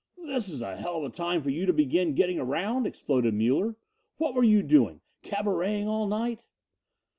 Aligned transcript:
"This 0.25 0.49
is 0.49 0.63
a 0.63 0.77
hell 0.77 0.97
of 0.97 1.03
a 1.03 1.15
time 1.15 1.43
for 1.43 1.51
you 1.51 1.67
to 1.67 1.73
begin 1.73 2.15
getting 2.15 2.39
around," 2.39 2.87
exploded 2.87 3.35
Muller. 3.35 3.75
"What 4.17 4.33
were 4.33 4.43
you 4.43 4.63
doing, 4.63 5.01
cabareting 5.21 5.85
all 5.87 6.07
night?" 6.07 6.47